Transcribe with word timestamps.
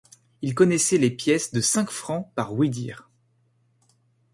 Il 0.41 0.55
connaissait 0.55 0.97
les 0.97 1.11
pièces 1.11 1.51
de 1.53 1.61
cinq 1.61 1.91
francs 1.91 2.31
par 2.33 2.55
ouï-dire. 2.55 3.07